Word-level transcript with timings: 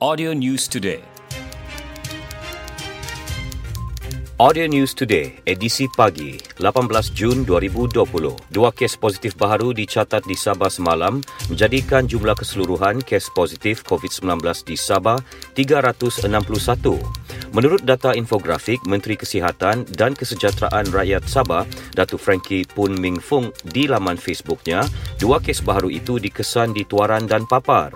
Audio 0.00 0.32
News 0.32 0.64
Today. 0.64 1.04
Audio 4.40 4.64
News 4.64 4.96
Today, 4.96 5.36
edisi 5.44 5.92
pagi, 5.92 6.40
18 6.56 7.12
Jun 7.12 7.44
2020. 7.44 8.00
Dua 8.48 8.72
kes 8.72 8.96
positif 8.96 9.36
baru 9.36 9.76
dicatat 9.76 10.24
di 10.24 10.32
Sabah 10.32 10.72
semalam, 10.72 11.20
menjadikan 11.52 12.08
jumlah 12.08 12.32
keseluruhan 12.32 13.04
kes 13.04 13.28
positif 13.36 13.84
COVID-19 13.84 14.40
di 14.64 14.80
Sabah 14.80 15.20
361. 15.52 16.32
Menurut 17.52 17.84
data 17.84 18.16
infografik 18.16 18.80
Menteri 18.88 19.20
Kesihatan 19.20 19.84
dan 19.84 20.16
Kesejahteraan 20.16 20.88
Rakyat 20.88 21.28
Sabah, 21.28 21.68
Datu 21.92 22.16
Frankie 22.16 22.64
Pun 22.64 22.96
Ming 22.96 23.20
Fung 23.20 23.52
di 23.68 23.84
laman 23.84 24.16
Facebooknya, 24.16 24.80
dua 25.20 25.44
kes 25.44 25.60
baru 25.60 25.92
itu 25.92 26.16
dikesan 26.16 26.72
di 26.72 26.88
Tuaran 26.88 27.28
dan 27.28 27.44
Papar. 27.44 27.92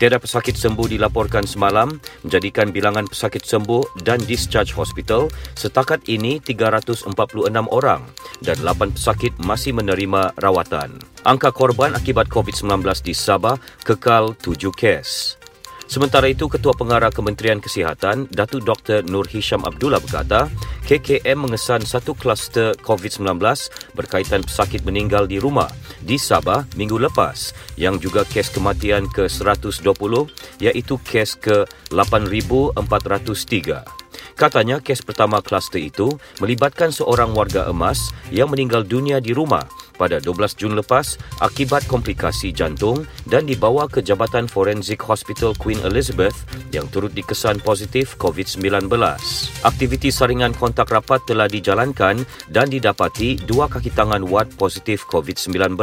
Tiada 0.00 0.16
pesakit 0.16 0.56
sembuh 0.56 0.96
dilaporkan 0.96 1.44
semalam, 1.44 1.92
menjadikan 2.24 2.72
bilangan 2.72 3.04
pesakit 3.04 3.44
sembuh 3.44 4.00
dan 4.00 4.16
discharge 4.24 4.72
hospital 4.72 5.28
setakat 5.60 6.08
ini 6.08 6.40
346 6.40 7.12
orang 7.68 8.08
dan 8.40 8.56
8 8.64 8.96
pesakit 8.96 9.36
masih 9.44 9.76
menerima 9.76 10.32
rawatan. 10.40 10.96
Angka 11.28 11.52
korban 11.52 11.92
akibat 11.92 12.32
COVID-19 12.32 12.80
di 13.04 13.12
Sabah 13.12 13.60
kekal 13.84 14.32
7 14.40 14.72
kes. 14.72 15.39
Sementara 15.90 16.30
itu, 16.30 16.46
Ketua 16.46 16.70
Pengarah 16.70 17.10
Kementerian 17.10 17.58
Kesihatan, 17.58 18.30
Datu 18.30 18.62
Dr. 18.62 19.02
Nur 19.10 19.26
Hisham 19.26 19.66
Abdullah 19.66 19.98
berkata, 19.98 20.46
KKM 20.86 21.34
mengesan 21.34 21.82
satu 21.82 22.14
kluster 22.14 22.78
COVID-19 22.78 23.42
berkaitan 23.98 24.46
pesakit 24.46 24.86
meninggal 24.86 25.26
di 25.26 25.42
rumah 25.42 25.66
di 26.06 26.14
Sabah 26.14 26.62
minggu 26.78 26.94
lepas 26.94 27.50
yang 27.74 27.98
juga 27.98 28.22
kes 28.22 28.54
kematian 28.54 29.10
ke-120 29.10 30.30
iaitu 30.62 30.94
kes 31.02 31.34
ke-8403. 31.42 33.99
Katanya 34.40 34.80
kes 34.80 35.04
pertama 35.04 35.44
kluster 35.44 35.84
itu 35.84 36.16
melibatkan 36.40 36.88
seorang 36.88 37.36
warga 37.36 37.68
emas 37.68 38.08
yang 38.32 38.48
meninggal 38.48 38.88
dunia 38.88 39.20
di 39.20 39.36
rumah 39.36 39.68
pada 40.00 40.16
12 40.16 40.56
Jun 40.56 40.72
lepas 40.80 41.20
akibat 41.44 41.84
komplikasi 41.84 42.48
jantung 42.48 43.04
dan 43.28 43.44
dibawa 43.44 43.84
ke 43.84 44.00
Jabatan 44.00 44.48
Forensik 44.48 45.04
Hospital 45.04 45.52
Queen 45.60 45.76
Elizabeth 45.84 46.32
yang 46.72 46.88
turut 46.88 47.12
dikesan 47.12 47.60
positif 47.60 48.16
COVID-19. 48.16 48.88
Aktiviti 49.60 50.08
saringan 50.08 50.56
kontak 50.56 50.88
rapat 50.88 51.20
telah 51.28 51.44
dijalankan 51.44 52.24
dan 52.48 52.66
didapati 52.72 53.36
dua 53.44 53.68
kaki 53.68 53.92
tangan 53.92 54.24
wad 54.24 54.48
positif 54.56 55.04
COVID-19. 55.12 55.76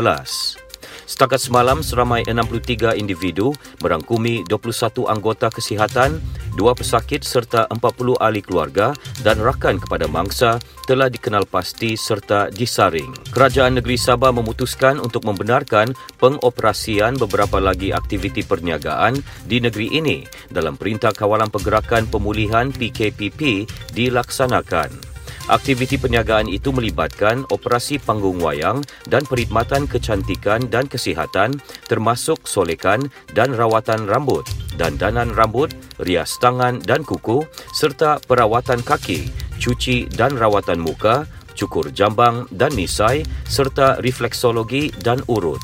Setakat 1.08 1.40
semalam, 1.40 1.80
seramai 1.80 2.28
63 2.28 3.00
individu 3.00 3.56
merangkumi 3.80 4.44
21 4.44 5.08
anggota 5.08 5.48
kesihatan, 5.48 6.20
dua 6.60 6.76
pesakit 6.76 7.24
serta 7.24 7.64
40 7.72 8.20
ahli 8.20 8.44
keluarga 8.44 8.92
dan 9.24 9.40
rakan 9.40 9.80
kepada 9.80 10.04
mangsa 10.12 10.60
telah 10.84 11.08
dikenal 11.08 11.48
pasti 11.48 11.96
serta 11.96 12.52
disaring. 12.52 13.16
Kerajaan 13.32 13.80
Negeri 13.80 13.96
Sabah 13.96 14.36
memutuskan 14.36 15.00
untuk 15.00 15.24
membenarkan 15.24 15.96
pengoperasian 16.20 17.16
beberapa 17.16 17.64
lagi 17.64 17.96
aktiviti 17.96 18.44
perniagaan 18.44 19.16
di 19.48 19.64
negeri 19.64 19.96
ini 19.96 20.28
dalam 20.52 20.76
Perintah 20.76 21.16
Kawalan 21.16 21.48
Pergerakan 21.48 22.12
Pemulihan 22.12 22.68
PKPP 22.76 23.64
dilaksanakan. 23.96 25.07
Aktiviti 25.48 25.96
perniagaan 25.96 26.52
itu 26.52 26.76
melibatkan 26.76 27.48
operasi 27.56 28.04
panggung 28.04 28.44
wayang 28.44 28.84
dan 29.08 29.24
perkhidmatan 29.24 29.88
kecantikan 29.88 30.68
dan 30.68 30.92
kesihatan 30.92 31.56
termasuk 31.88 32.44
solekan 32.44 33.08
dan 33.32 33.56
rawatan 33.56 34.12
rambut, 34.12 34.44
dandanan 34.76 35.32
rambut, 35.32 35.72
rias 36.04 36.36
tangan 36.44 36.84
dan 36.84 37.00
kuku 37.08 37.48
serta 37.72 38.20
perawatan 38.28 38.84
kaki, 38.84 39.32
cuci 39.56 40.12
dan 40.12 40.36
rawatan 40.36 40.84
muka, 40.84 41.24
cukur 41.56 41.96
jambang 41.96 42.44
dan 42.52 42.76
nisai 42.76 43.24
serta 43.48 44.04
refleksologi 44.04 44.92
dan 45.00 45.24
urut. 45.32 45.64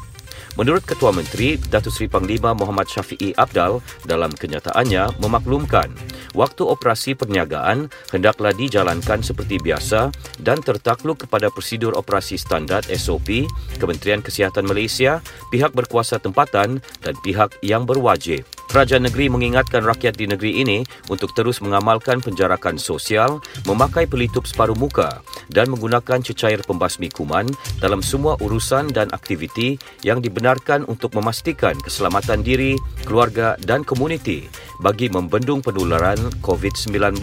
Menurut 0.53 0.85
Ketua 0.85 1.09
Menteri, 1.09 1.57
Datuk 1.57 1.89
Seri 1.89 2.05
Panglima 2.05 2.53
Muhammad 2.53 2.85
Syafiee 2.85 3.33
Abdal 3.33 3.81
dalam 4.05 4.29
kenyataannya 4.29 5.17
memaklumkan 5.17 5.89
waktu 6.33 6.65
operasi 6.65 7.15
perniagaan 7.17 7.89
hendaklah 8.11 8.51
dijalankan 8.53 9.21
seperti 9.21 9.57
biasa 9.61 10.13
dan 10.41 10.59
tertakluk 10.59 11.25
kepada 11.25 11.49
prosedur 11.53 11.95
operasi 11.97 12.35
standard 12.37 12.85
SOP 12.91 13.45
Kementerian 13.79 14.21
Kesihatan 14.21 14.67
Malaysia, 14.67 15.21
pihak 15.53 15.71
berkuasa 15.73 16.19
tempatan 16.19 16.81
dan 17.01 17.15
pihak 17.21 17.57
yang 17.65 17.87
berwajib. 17.87 18.45
Kerajaan 18.73 19.05
negeri 19.05 19.29
mengingatkan 19.29 19.85
rakyat 19.85 20.17
di 20.17 20.25
negeri 20.25 20.65
ini 20.65 20.81
untuk 21.05 21.29
terus 21.37 21.61
mengamalkan 21.61 22.25
penjarakan 22.25 22.81
sosial, 22.81 23.37
memakai 23.69 24.09
pelitup 24.09 24.49
separuh 24.49 24.73
muka 24.73 25.21
dan 25.53 25.69
menggunakan 25.69 26.25
cecair 26.25 26.57
pembasmi 26.65 27.13
kuman 27.13 27.45
dalam 27.77 28.01
semua 28.01 28.33
urusan 28.41 28.89
dan 28.89 29.13
aktiviti 29.13 29.77
yang 30.01 30.25
dibenarkan 30.25 30.89
untuk 30.89 31.13
memastikan 31.13 31.77
keselamatan 31.85 32.41
diri, 32.41 32.73
keluarga 33.05 33.53
dan 33.61 33.85
komuniti 33.85 34.49
bagi 34.81 35.11
membendung 35.11 35.61
penularan 35.61 36.17
COVID-19. 36.41 37.19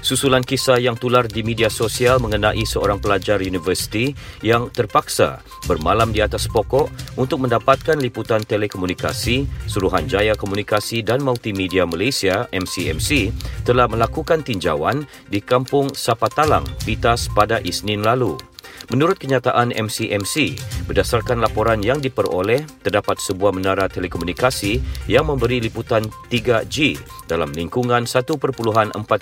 Susulan 0.00 0.40
kisah 0.40 0.80
yang 0.80 0.96
tular 0.96 1.28
di 1.28 1.44
media 1.44 1.68
sosial 1.68 2.24
mengenai 2.24 2.64
seorang 2.64 2.96
pelajar 2.96 3.36
universiti 3.44 4.16
yang 4.40 4.72
terpaksa 4.72 5.44
bermalam 5.68 6.08
di 6.08 6.24
atas 6.24 6.48
pokok 6.48 6.88
untuk 7.20 7.44
mendapatkan 7.44 8.00
liputan 8.00 8.40
telekomunikasi, 8.40 9.44
Suruhanjaya 9.68 10.40
Komunikasi 10.40 11.04
dan 11.04 11.20
Multimedia 11.20 11.84
Malaysia 11.84 12.48
MCMC 12.48 13.28
telah 13.68 13.92
melakukan 13.92 14.40
tinjauan 14.40 15.04
di 15.28 15.44
Kampung 15.44 15.92
Sapatalang, 15.92 16.64
Pitas 16.88 17.28
pada 17.28 17.60
Isnin 17.60 18.00
lalu. 18.00 18.40
Menurut 18.88 19.20
kenyataan 19.20 19.76
MCMC, 19.76 20.56
berdasarkan 20.90 21.38
laporan 21.38 21.78
yang 21.86 22.02
diperoleh, 22.02 22.66
terdapat 22.82 23.22
sebuah 23.22 23.54
menara 23.54 23.86
telekomunikasi 23.86 24.82
yang 25.06 25.30
memberi 25.30 25.62
liputan 25.62 26.02
3G 26.26 26.98
dalam 27.30 27.54
lingkungan 27.54 28.10
1.4 28.10 28.34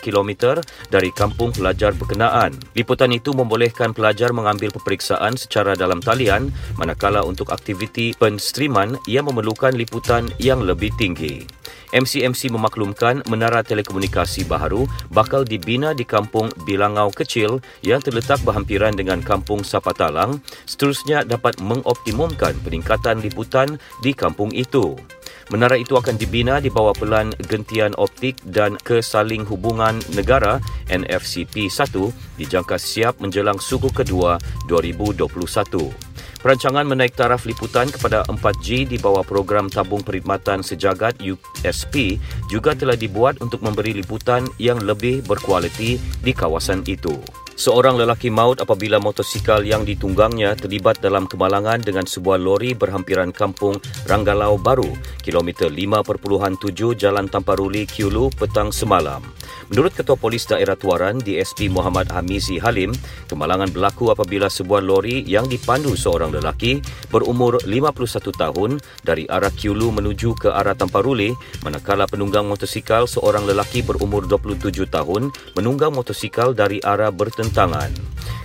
km 0.01 0.31
dari 0.89 1.13
kampung 1.13 1.53
pelajar 1.53 1.93
berkenaan. 1.93 2.57
Liputan 2.73 3.13
itu 3.13 3.37
membolehkan 3.37 3.93
pelajar 3.93 4.33
mengambil 4.33 4.73
peperiksaan 4.73 5.37
secara 5.37 5.77
dalam 5.77 6.01
talian 6.01 6.49
manakala 6.81 7.21
untuk 7.21 7.53
aktiviti 7.53 8.17
penstreaman 8.17 8.97
yang 9.05 9.29
memerlukan 9.29 9.77
liputan 9.77 10.25
yang 10.41 10.65
lebih 10.65 10.89
tinggi. 10.97 11.45
MCMC 11.89 12.53
memaklumkan 12.53 13.25
menara 13.33 13.65
telekomunikasi 13.65 14.45
baharu 14.45 14.85
bakal 15.09 15.45
dibina 15.45 15.97
di 15.97 16.05
kampung 16.05 16.53
Bilangau 16.69 17.09
Kecil 17.09 17.65
yang 17.81 18.05
terletak 18.05 18.45
berhampiran 18.45 18.93
dengan 18.93 19.25
kampung 19.25 19.65
Sapatalang 19.65 20.45
seterusnya 20.69 21.25
dapat 21.25 21.58
mengoptimumkan 21.63 22.55
peningkatan 22.63 23.23
liputan 23.23 23.79
di 24.03 24.15
kampung 24.15 24.51
itu. 24.55 24.99
Menara 25.49 25.81
itu 25.81 25.97
akan 25.97 26.21
dibina 26.21 26.61
di 26.61 26.69
bawah 26.69 26.93
pelan 26.93 27.33
gentian 27.49 27.97
optik 27.97 28.37
dan 28.45 28.77
kesaling 28.85 29.49
hubungan 29.49 29.97
negara 30.13 30.61
NFCP 30.93 31.73
1 31.73 31.89
dijangka 32.37 32.77
siap 32.77 33.17
menjelang 33.25 33.57
suku 33.57 33.89
kedua 33.89 34.37
2021. 34.69 35.89
Perancangan 36.39 36.87
menaik 36.87 37.19
taraf 37.19 37.49
liputan 37.51 37.91
kepada 37.91 38.23
4G 38.31 38.87
di 38.87 38.97
bawah 39.01 39.27
program 39.27 39.67
tabung 39.67 40.07
perkhidmatan 40.07 40.63
sejagat 40.63 41.19
USP 41.19 42.21
juga 42.47 42.79
telah 42.79 42.95
dibuat 42.95 43.43
untuk 43.43 43.59
memberi 43.65 43.91
liputan 43.97 44.47
yang 44.61 44.79
lebih 44.79 45.27
berkualiti 45.27 45.99
di 46.23 46.31
kawasan 46.31 46.87
itu. 46.87 47.19
Seorang 47.59 47.99
lelaki 47.99 48.31
maut 48.31 48.63
apabila 48.63 49.03
motosikal 49.03 49.67
yang 49.67 49.83
ditunggangnya 49.83 50.55
terlibat 50.55 51.03
dalam 51.03 51.27
kemalangan 51.27 51.83
dengan 51.83 52.07
sebuah 52.07 52.39
lori 52.39 52.71
berhampiran 52.71 53.35
kampung 53.35 53.83
Ranggalau 54.07 54.63
Baru, 54.63 54.87
kilometer 55.27 55.67
5.7 55.67 56.95
Jalan 56.95 57.27
Tamparuli, 57.27 57.83
Kiulu, 57.83 58.31
petang 58.31 58.71
semalam. 58.71 59.27
Menurut 59.75 59.91
Ketua 59.91 60.15
Polis 60.15 60.47
Daerah 60.47 60.79
Tuaran, 60.79 61.19
DSP 61.19 61.67
Muhammad 61.67 62.07
Hamizi 62.15 62.63
Halim, 62.63 62.95
kemalangan 63.27 63.75
berlaku 63.75 64.15
apabila 64.15 64.47
sebuah 64.47 64.79
lori 64.79 65.27
yang 65.27 65.51
dipandu 65.51 65.99
seorang 65.99 66.31
lelaki 66.31 66.79
berumur 67.11 67.59
51 67.67 68.39
tahun 68.39 68.71
dari 69.03 69.27
arah 69.27 69.51
Kiulu 69.51 69.91
menuju 69.91 70.39
ke 70.39 70.55
arah 70.55 70.79
Tamparuli, 70.79 71.35
manakala 71.67 72.07
penunggang 72.07 72.47
motosikal 72.47 73.11
seorang 73.11 73.51
lelaki 73.51 73.83
berumur 73.83 74.31
27 74.31 74.87
tahun 74.87 75.35
menunggang 75.59 75.91
motosikal 75.91 76.55
dari 76.55 76.79
arah 76.87 77.11
bertentangan 77.11 77.48
bertentangan. 77.49 77.91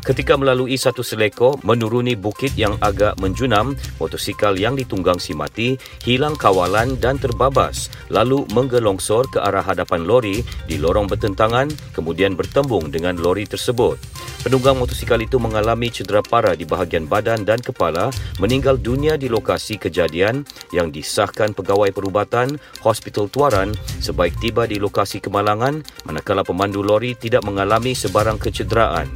Ketika 0.04 0.36
melalui 0.36 0.76
satu 0.76 1.00
selekor 1.00 1.64
menuruni 1.64 2.20
bukit 2.20 2.60
yang 2.60 2.76
agak 2.84 3.16
menjunam, 3.24 3.72
motosikal 4.04 4.52
yang 4.52 4.76
ditunggang 4.76 5.16
si 5.16 5.32
mati 5.32 5.80
hilang 6.04 6.36
kawalan 6.36 7.00
dan 7.00 7.16
terbabas 7.16 7.88
lalu 8.12 8.44
menggelongsor 8.52 9.32
ke 9.32 9.40
arah 9.40 9.64
hadapan 9.64 10.04
lori 10.04 10.44
di 10.68 10.76
lorong 10.76 11.08
bertentangan 11.08 11.72
kemudian 11.96 12.36
bertembung 12.36 12.92
dengan 12.92 13.16
lori 13.16 13.48
tersebut. 13.48 13.96
Penunggang 14.44 14.76
motosikal 14.76 15.24
itu 15.24 15.40
mengalami 15.40 15.88
cedera 15.88 16.20
parah 16.20 16.52
di 16.52 16.68
bahagian 16.68 17.08
badan 17.08 17.48
dan 17.48 17.64
kepala, 17.64 18.12
meninggal 18.44 18.76
dunia 18.76 19.16
di 19.16 19.32
lokasi 19.32 19.80
kejadian 19.80 20.44
yang 20.76 20.92
disahkan 20.92 21.56
pegawai 21.56 21.96
perubatan 21.96 22.60
Hospital 22.84 23.32
Tuaran 23.32 23.72
sebaik 24.04 24.36
tiba 24.44 24.68
di 24.68 24.84
lokasi 24.84 25.24
kemalangan 25.24 25.80
manakala 26.04 26.44
pemandu 26.44 26.84
lori 26.84 27.16
tidak 27.16 27.48
mengalami 27.48 27.96
sebarang 27.96 28.36
kecederaan. 28.36 29.08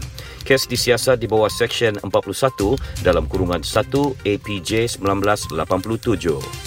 Kes 0.48 0.64
disiasat 0.64 1.20
di 1.20 1.28
bawah 1.28 1.52
Seksyen 1.52 2.00
41 2.08 3.04
dalam 3.04 3.28
kurungan 3.28 3.60
1 3.60 3.92
APJ 4.24 4.96
1987. 4.96 5.60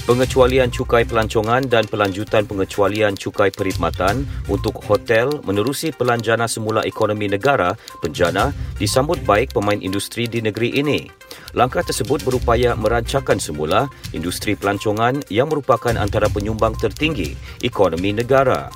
Pengecualian 0.05 0.69
cukai 0.69 1.09
pelancongan 1.09 1.65
dan 1.65 1.89
pelanjutan 1.89 2.45
pengecualian 2.45 3.17
cukai 3.17 3.49
perkhidmatan 3.49 4.29
untuk 4.53 4.85
hotel 4.85 5.33
menerusi 5.49 5.97
pelanjana 5.97 6.45
semula 6.45 6.85
ekonomi 6.85 7.33
negara 7.33 7.73
penjana 8.05 8.53
disambut 8.77 9.17
baik 9.25 9.57
pemain 9.57 9.81
industri 9.81 10.29
di 10.29 10.45
negeri 10.45 10.77
ini. 10.77 11.09
Langkah 11.57 11.81
tersebut 11.81 12.21
berupaya 12.21 12.77
merancangkan 12.77 13.41
semula 13.41 13.89
industri 14.13 14.61
pelancongan 14.61 15.25
yang 15.33 15.49
merupakan 15.49 15.97
antara 15.97 16.29
penyumbang 16.29 16.77
tertinggi 16.77 17.33
ekonomi 17.65 18.13
negara. 18.13 18.69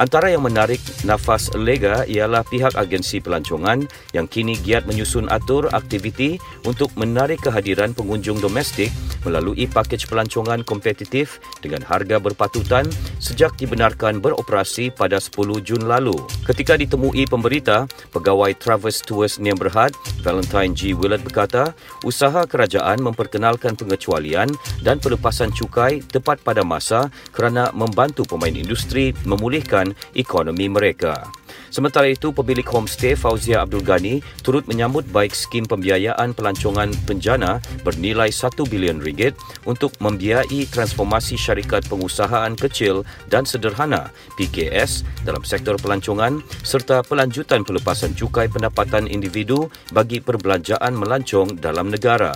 Antara 0.00 0.32
yang 0.32 0.46
menarik 0.46 0.80
nafas 1.04 1.52
lega 1.52 2.08
ialah 2.08 2.46
pihak 2.46 2.74
agensi 2.78 3.20
pelancongan 3.20 3.84
yang 4.16 4.24
kini 4.24 4.56
giat 4.60 4.88
menyusun 4.88 5.28
atur 5.28 5.68
aktiviti 5.72 6.40
untuk 6.64 6.88
menarik 6.96 7.42
kehadiran 7.44 7.92
pengunjung 7.92 8.40
domestik 8.40 8.88
melalui 9.24 9.68
pakej 9.68 10.08
pelancongan 10.08 10.64
kompetitif 10.64 11.40
dengan 11.60 11.84
harga 11.84 12.16
berpatutan 12.16 12.88
sejak 13.20 13.52
dibenarkan 13.60 14.18
beroperasi 14.18 14.92
pada 14.92 15.20
10 15.20 15.60
Jun 15.60 15.84
lalu. 15.84 16.16
Ketika 16.48 16.80
ditemui 16.80 17.28
pemberita, 17.28 17.84
pegawai 18.16 18.56
Travis 18.56 19.04
Tours 19.04 19.36
Niam 19.36 19.60
Berhad, 19.60 19.92
Valentine 20.24 20.72
G. 20.72 20.96
Willard 20.96 21.20
berkata, 21.20 21.76
usaha 22.02 22.48
kerajaan 22.48 23.04
memperkenalkan 23.04 23.76
pengecualian 23.76 24.48
dan 24.80 24.96
pelepasan 24.96 25.52
cukai 25.52 26.00
tepat 26.00 26.40
pada 26.40 26.64
masa 26.64 27.12
kerana 27.36 27.68
membantu 27.76 28.24
pemain 28.24 28.52
industri 28.52 29.12
memulihkan 29.60 29.92
ekonomi 30.16 30.72
mereka. 30.72 31.28
Sementara 31.70 32.10
itu, 32.10 32.34
pemilik 32.34 32.66
homestay 32.66 33.14
Fauzia 33.14 33.62
Abdul 33.62 33.86
Ghani 33.86 34.18
turut 34.42 34.66
menyambut 34.66 35.06
baik 35.14 35.30
skim 35.30 35.62
pembiayaan 35.62 36.34
pelancongan 36.34 36.90
penjana 37.06 37.62
bernilai 37.86 38.34
1 38.34 38.58
bilion 38.66 38.98
ringgit 38.98 39.38
untuk 39.70 39.94
membiayai 40.02 40.66
transformasi 40.66 41.38
syarikat 41.38 41.86
pengusahaan 41.86 42.58
kecil 42.58 43.06
dan 43.30 43.46
sederhana 43.46 44.10
PKS 44.34 45.06
dalam 45.22 45.46
sektor 45.46 45.78
pelancongan 45.78 46.42
serta 46.66 47.06
pelanjutan 47.06 47.62
pelepasan 47.62 48.18
cukai 48.18 48.50
pendapatan 48.50 49.06
individu 49.06 49.70
bagi 49.94 50.18
perbelanjaan 50.18 50.90
melancong 50.98 51.54
dalam 51.54 51.86
negara. 51.94 52.34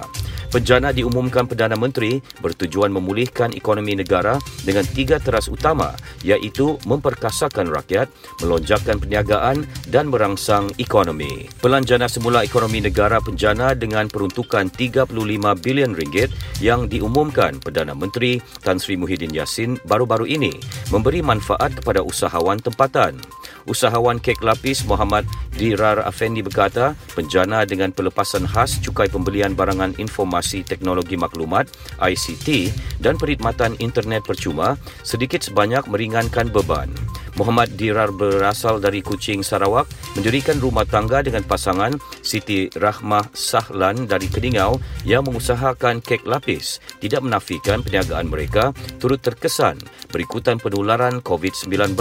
Penjana 0.54 0.94
diumumkan 0.94 1.50
Perdana 1.50 1.74
Menteri 1.74 2.22
bertujuan 2.38 2.94
memulihkan 2.94 3.50
ekonomi 3.58 3.98
negara 3.98 4.38
dengan 4.62 4.86
tiga 4.86 5.18
teras 5.18 5.50
utama 5.50 5.98
iaitu 6.22 6.78
memperkasakan 6.86 7.74
rakyat, 7.74 8.06
melonjakkan 8.38 9.02
perniagaan 9.02 9.66
dan 9.90 10.06
merangsang 10.06 10.70
ekonomi. 10.78 11.50
Pelanjana 11.58 12.06
semula 12.06 12.46
ekonomi 12.46 12.78
negara 12.78 13.18
penjana 13.18 13.74
dengan 13.74 14.06
peruntukan 14.06 14.70
35 14.70 15.10
bilion 15.58 15.90
ringgit 15.90 16.30
yang 16.62 16.86
diumumkan 16.86 17.58
Perdana 17.58 17.98
Menteri 17.98 18.38
Tan 18.62 18.78
Sri 18.78 18.94
Muhyiddin 18.94 19.34
Yassin 19.34 19.82
baru-baru 19.90 20.30
ini 20.30 20.54
memberi 20.94 21.18
manfaat 21.18 21.82
kepada 21.82 22.06
usahawan 22.06 22.62
tempatan. 22.62 23.18
Usahawan 23.64 24.20
kek 24.20 24.44
lapis 24.44 24.84
Muhammad 24.84 25.25
Dirar 25.56 26.05
Afendi 26.05 26.44
berkata, 26.44 26.93
penjana 27.16 27.64
dengan 27.64 27.94
pelepasan 27.94 28.44
khas 28.44 28.76
cukai 28.84 29.08
pembelian 29.08 29.56
barangan 29.56 29.96
informasi 29.96 30.66
teknologi 30.66 31.16
maklumat 31.16 31.70
ICT 31.96 32.75
dan 33.00 33.16
perkhidmatan 33.16 33.78
internet 33.81 34.26
percuma 34.26 34.76
sedikit 35.00 35.40
sebanyak 35.40 35.88
meringankan 35.88 36.52
beban. 36.52 36.93
Muhammad 37.34 37.75
Dirar 37.75 38.14
berasal 38.14 38.78
dari 38.78 39.02
Kuching, 39.02 39.43
Sarawak, 39.43 39.90
mendirikan 40.14 40.62
rumah 40.62 40.87
tangga 40.87 41.19
dengan 41.19 41.43
pasangan 41.43 41.99
Siti 42.22 42.70
Rahmah 42.78 43.34
Sahlan 43.34 44.06
dari 44.06 44.31
Keningau 44.31 44.78
yang 45.02 45.26
mengusahakan 45.26 45.99
kek 45.99 46.22
lapis. 46.31 46.78
Tidak 47.02 47.19
menafikan 47.19 47.82
perniagaan 47.82 48.31
mereka 48.31 48.70
turut 49.02 49.19
terkesan 49.19 49.82
berikutan 50.14 50.62
penularan 50.62 51.19
COVID-19. 51.26 51.99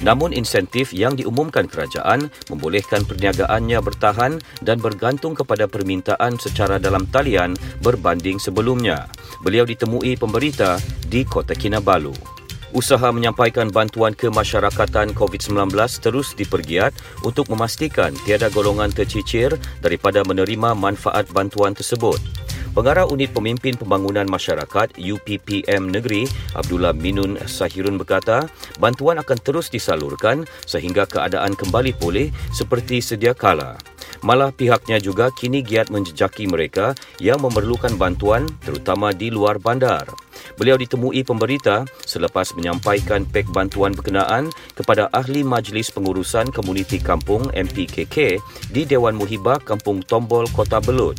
Namun 0.00 0.32
insentif 0.32 0.96
yang 0.96 1.12
diumumkan 1.12 1.68
kerajaan 1.68 2.32
membolehkan 2.48 3.04
perniagaannya 3.04 3.78
bertahan 3.84 4.40
dan 4.64 4.76
bergantung 4.80 5.36
kepada 5.36 5.68
permintaan 5.68 6.40
secara 6.40 6.80
dalam 6.80 7.04
talian 7.12 7.52
berbanding 7.84 8.40
sebelumnya. 8.40 9.08
Beliau 9.44 9.68
ditemui 9.68 10.16
pemberita 10.16 10.80
di 11.08 11.24
Kota 11.28 11.52
Kinabalu. 11.52 12.40
Usaha 12.70 13.10
menyampaikan 13.10 13.66
bantuan 13.66 14.14
ke 14.14 14.30
masyarakatan 14.30 15.10
COVID-19 15.10 15.74
terus 15.98 16.38
dipergiat 16.38 16.94
untuk 17.26 17.50
memastikan 17.50 18.14
tiada 18.22 18.46
golongan 18.46 18.94
tercicir 18.94 19.58
daripada 19.82 20.22
menerima 20.22 20.78
manfaat 20.78 21.26
bantuan 21.34 21.74
tersebut. 21.74 22.39
Pengarah 22.70 23.02
Unit 23.10 23.34
Pemimpin 23.34 23.74
Pembangunan 23.74 24.30
Masyarakat 24.30 24.94
UPPM 24.94 25.90
Negeri 25.90 26.30
Abdullah 26.54 26.94
Minun 26.94 27.34
Sahirun 27.42 27.98
berkata, 27.98 28.46
bantuan 28.78 29.18
akan 29.18 29.38
terus 29.42 29.74
disalurkan 29.74 30.46
sehingga 30.70 31.02
keadaan 31.02 31.58
kembali 31.58 31.98
pulih 31.98 32.30
seperti 32.54 33.02
sedia 33.02 33.34
kala. 33.34 33.74
Malah 34.22 34.54
pihaknya 34.54 35.02
juga 35.02 35.34
kini 35.34 35.66
giat 35.66 35.90
menjejaki 35.90 36.46
mereka 36.46 36.94
yang 37.18 37.42
memerlukan 37.42 37.98
bantuan 37.98 38.46
terutama 38.62 39.10
di 39.10 39.34
luar 39.34 39.58
bandar. 39.58 40.06
Beliau 40.54 40.78
ditemui 40.78 41.26
pemberita 41.26 41.82
selepas 42.06 42.54
menyampaikan 42.54 43.26
pek 43.26 43.50
bantuan 43.50 43.96
berkenaan 43.98 44.46
kepada 44.78 45.10
Ahli 45.10 45.42
Majlis 45.42 45.90
Pengurusan 45.90 46.54
Komuniti 46.54 47.02
Kampung 47.02 47.50
MPKK 47.50 48.38
di 48.70 48.86
Dewan 48.86 49.18
Muhibah 49.18 49.58
Kampung 49.58 50.06
Tombol, 50.06 50.46
Kota 50.54 50.78
Belut. 50.78 51.18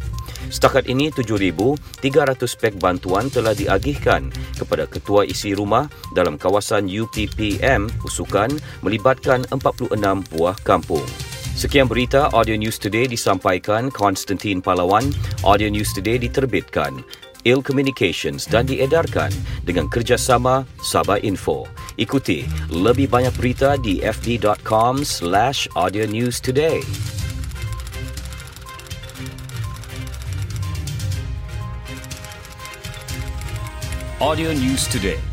Setakat 0.51 0.92
ini 0.92 1.07
7,300 1.07 1.80
pek 2.59 2.75
bantuan 2.75 3.31
telah 3.31 3.56
diagihkan 3.56 4.27
kepada 4.59 4.83
ketua 4.83 5.24
isi 5.24 5.56
rumah 5.56 5.88
dalam 6.12 6.36
kawasan 6.36 6.92
UPPM 6.92 7.88
Usukan 8.03 8.51
melibatkan 8.83 9.48
46 9.56 9.95
buah 10.36 10.57
kampung. 10.68 11.07
Sekian 11.56 11.88
berita 11.88 12.27
Audio 12.36 12.59
News 12.59 12.75
Today 12.80 13.07
disampaikan 13.07 13.88
Konstantin 13.88 14.59
Palawan. 14.59 15.07
Audio 15.48 15.71
News 15.71 15.95
Today 15.95 16.19
diterbitkan 16.19 17.00
Il 17.48 17.63
Communications 17.63 18.45
dan 18.45 18.68
diedarkan 18.68 19.31
dengan 19.65 19.89
kerjasama 19.89 20.68
Sabah 20.83 21.18
Info. 21.24 21.65
Ikuti 21.98 22.45
lebih 22.69 23.09
banyak 23.09 23.33
berita 23.39 23.77
di 23.81 24.03
audio 25.75 26.05
news 26.05 26.38
today. 26.38 26.81
Audio 34.21 34.53
News 34.53 34.87
Today. 34.87 35.30